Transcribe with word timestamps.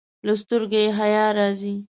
له 0.25 0.33
سترګو 0.41 0.79
یې 0.83 0.87
حیا 0.99 1.25
راځي. 1.37 1.75